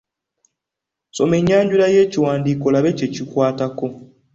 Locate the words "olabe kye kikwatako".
2.69-3.87